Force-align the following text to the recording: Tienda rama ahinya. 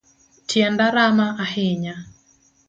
Tienda 0.47 0.85
rama 0.95 1.27
ahinya. 1.43 1.95